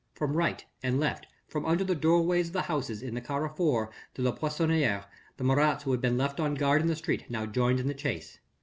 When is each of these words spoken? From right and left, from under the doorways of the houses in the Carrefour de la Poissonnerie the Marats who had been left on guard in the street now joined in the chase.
From 0.15 0.33
right 0.35 0.65
and 0.81 0.99
left, 0.99 1.27
from 1.47 1.63
under 1.63 1.83
the 1.83 1.93
doorways 1.93 2.47
of 2.47 2.53
the 2.53 2.63
houses 2.63 3.03
in 3.03 3.13
the 3.13 3.21
Carrefour 3.21 3.91
de 4.15 4.23
la 4.23 4.31
Poissonnerie 4.31 5.03
the 5.37 5.43
Marats 5.43 5.83
who 5.83 5.91
had 5.91 6.01
been 6.01 6.17
left 6.17 6.39
on 6.39 6.55
guard 6.55 6.81
in 6.81 6.87
the 6.87 6.95
street 6.95 7.25
now 7.29 7.45
joined 7.45 7.79
in 7.79 7.87
the 7.87 7.93
chase. 7.93 8.39